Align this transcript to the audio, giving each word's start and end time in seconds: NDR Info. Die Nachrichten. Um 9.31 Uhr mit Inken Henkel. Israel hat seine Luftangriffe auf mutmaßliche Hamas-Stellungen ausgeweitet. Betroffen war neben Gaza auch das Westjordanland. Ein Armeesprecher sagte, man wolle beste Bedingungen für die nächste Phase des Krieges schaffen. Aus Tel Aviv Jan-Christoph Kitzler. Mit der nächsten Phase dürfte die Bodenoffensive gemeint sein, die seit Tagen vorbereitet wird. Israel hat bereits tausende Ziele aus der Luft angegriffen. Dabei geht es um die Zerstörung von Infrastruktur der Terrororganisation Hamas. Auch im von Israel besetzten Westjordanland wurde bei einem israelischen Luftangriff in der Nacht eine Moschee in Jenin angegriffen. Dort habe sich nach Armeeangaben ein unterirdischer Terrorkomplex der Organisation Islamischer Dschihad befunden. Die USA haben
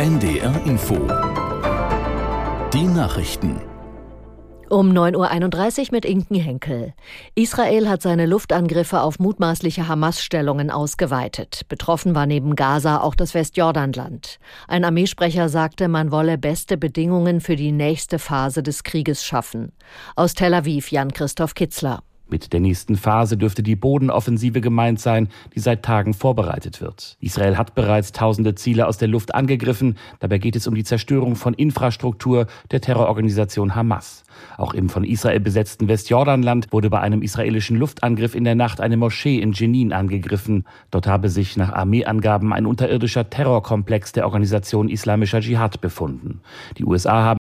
NDR 0.00 0.58
Info. 0.64 0.96
Die 2.72 2.84
Nachrichten. 2.84 3.60
Um 4.70 4.92
9.31 4.92 5.78
Uhr 5.78 5.88
mit 5.90 6.06
Inken 6.06 6.36
Henkel. 6.36 6.94
Israel 7.34 7.86
hat 7.86 8.00
seine 8.00 8.24
Luftangriffe 8.24 9.02
auf 9.02 9.18
mutmaßliche 9.18 9.88
Hamas-Stellungen 9.88 10.70
ausgeweitet. 10.70 11.68
Betroffen 11.68 12.14
war 12.14 12.24
neben 12.24 12.56
Gaza 12.56 13.02
auch 13.02 13.14
das 13.14 13.34
Westjordanland. 13.34 14.38
Ein 14.68 14.86
Armeesprecher 14.86 15.50
sagte, 15.50 15.88
man 15.88 16.10
wolle 16.10 16.38
beste 16.38 16.78
Bedingungen 16.78 17.42
für 17.42 17.56
die 17.56 17.72
nächste 17.72 18.18
Phase 18.18 18.62
des 18.62 18.84
Krieges 18.84 19.22
schaffen. 19.22 19.72
Aus 20.16 20.32
Tel 20.32 20.54
Aviv 20.54 20.90
Jan-Christoph 20.90 21.52
Kitzler. 21.52 22.02
Mit 22.30 22.52
der 22.52 22.60
nächsten 22.60 22.96
Phase 22.96 23.36
dürfte 23.36 23.62
die 23.62 23.74
Bodenoffensive 23.74 24.60
gemeint 24.60 25.00
sein, 25.00 25.28
die 25.54 25.60
seit 25.60 25.82
Tagen 25.82 26.14
vorbereitet 26.14 26.80
wird. 26.80 27.16
Israel 27.20 27.58
hat 27.58 27.74
bereits 27.74 28.12
tausende 28.12 28.54
Ziele 28.54 28.86
aus 28.86 28.98
der 28.98 29.08
Luft 29.08 29.34
angegriffen. 29.34 29.96
Dabei 30.20 30.38
geht 30.38 30.54
es 30.54 30.68
um 30.68 30.74
die 30.76 30.84
Zerstörung 30.84 31.34
von 31.34 31.54
Infrastruktur 31.54 32.46
der 32.70 32.80
Terrororganisation 32.80 33.74
Hamas. 33.74 34.22
Auch 34.56 34.74
im 34.74 34.88
von 34.88 35.02
Israel 35.02 35.40
besetzten 35.40 35.88
Westjordanland 35.88 36.68
wurde 36.70 36.88
bei 36.88 37.00
einem 37.00 37.22
israelischen 37.22 37.76
Luftangriff 37.76 38.36
in 38.36 38.44
der 38.44 38.54
Nacht 38.54 38.80
eine 38.80 38.96
Moschee 38.96 39.38
in 39.38 39.52
Jenin 39.52 39.92
angegriffen. 39.92 40.64
Dort 40.92 41.08
habe 41.08 41.28
sich 41.28 41.56
nach 41.56 41.72
Armeeangaben 41.72 42.52
ein 42.52 42.66
unterirdischer 42.66 43.28
Terrorkomplex 43.28 44.12
der 44.12 44.24
Organisation 44.24 44.88
Islamischer 44.88 45.40
Dschihad 45.40 45.80
befunden. 45.80 46.40
Die 46.78 46.84
USA 46.84 47.24
haben 47.24 47.39